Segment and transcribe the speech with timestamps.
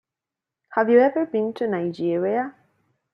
[0.69, 2.55] Have you ever been to Nigeria?